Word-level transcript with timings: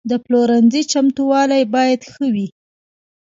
د 0.09 0.11
پلورنځي 0.25 0.81
چمتووالی 0.91 1.63
باید 1.73 2.01
ښه 2.11 2.25
وي. 2.33 2.47